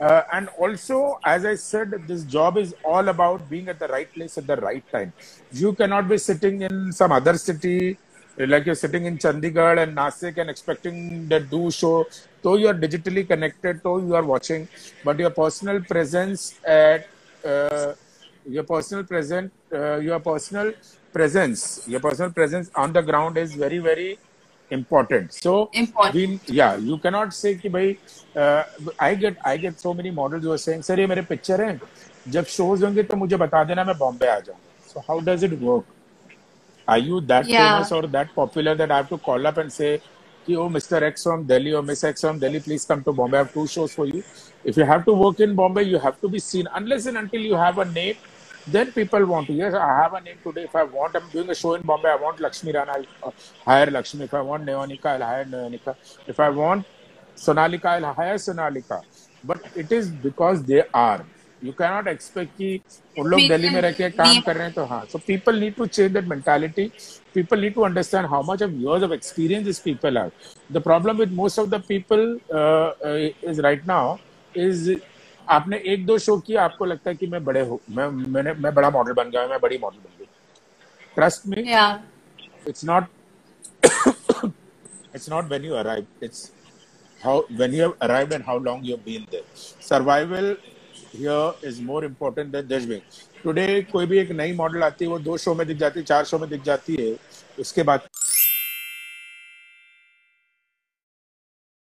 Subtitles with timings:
[0.00, 4.12] Uh, and also, as I said, this job is all about being at the right
[4.12, 5.12] place at the right time.
[5.50, 7.98] You cannot be sitting in some other city,
[8.36, 12.06] like you're sitting in Chandigarh and Nasik and expecting the do show.
[12.42, 14.68] Though you are digitally connected, though you are watching,
[15.04, 17.08] but your personal presence at
[17.44, 17.94] uh,
[18.46, 20.72] your personal present, uh, your personal
[21.12, 24.18] presence, your personal presence on the ground is very, very
[24.70, 25.32] important.
[25.32, 26.14] So important.
[26.14, 27.86] We, yeah you cannot say ki bhai
[28.36, 28.62] uh,
[29.08, 31.80] i get i get so many models who are saying sir ye mere picture hain
[32.36, 34.58] jab shows honge to mujhe bata dena main bombay aa
[34.92, 35.84] so how does it work?
[36.92, 37.64] Are you that yeah.
[37.64, 39.90] famous or that popular that i have to call up and say
[40.46, 43.38] ki oh mr x from delhi or miss x from delhi please come to bombay.
[43.38, 44.22] I have two shows for you.
[44.64, 47.42] If you have to work in bombay you have to be seen unless and until
[47.50, 48.16] you have a name
[48.67, 51.49] then people want to yes I have a name today if I want I'm doing
[51.49, 53.31] a show in Bombay I want Lakshmi Rana I'll uh,
[53.65, 55.95] hire Lakshmi if I want Neonika I'll hire Neonika
[56.27, 56.85] if I want
[57.35, 59.01] Sonalika I'll hire Sonalika
[59.43, 61.25] but it is because they are
[61.61, 62.81] you cannot expect कि
[63.19, 65.05] उन लोग We Delhi में can रह के काम name कर रहे हैं तो हाँ
[65.07, 66.91] so people need to change that mentality
[67.33, 70.31] people need to understand how much of years of experience these people have
[70.69, 74.19] the problem with most of the people uh, uh, is right now
[74.53, 74.89] is
[75.56, 78.90] आपने एक दो show किया आपको लगता है कि मैं बड़े मैं मैंने मैं बड़ा
[78.90, 80.26] मॉडल बन गया मैं बड़ी मॉडल बन गई।
[81.16, 81.62] Trust me
[82.68, 83.04] it's not
[85.14, 86.50] it's not when you arrive it's
[87.20, 89.44] how when you have arrived and how long you have been there
[89.88, 90.56] survival
[91.14, 93.02] here is more important than judgement
[93.44, 96.04] today कोई भी एक नई model आती है वो दो show में दिख जाती है
[96.06, 97.14] चार शो में दिख जाती है
[97.60, 98.08] उसके बाद